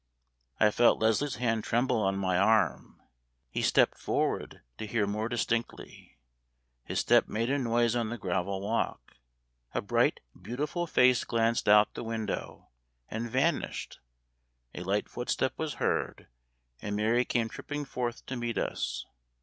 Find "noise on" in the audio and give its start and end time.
7.59-8.09